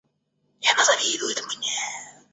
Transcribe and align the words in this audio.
И 0.61 0.67
она 0.67 0.83
завидует 0.83 1.43
мне. 1.45 1.77